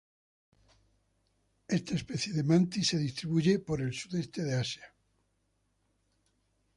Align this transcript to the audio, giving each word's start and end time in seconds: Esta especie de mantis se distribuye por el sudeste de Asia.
Esta 1.77 1.93
especie 1.93 2.33
de 2.33 2.41
mantis 2.43 2.87
se 2.87 2.97
distribuye 2.97 3.59
por 3.59 3.81
el 3.83 3.93
sudeste 3.93 4.41
de 4.41 4.55
Asia. 4.59 4.95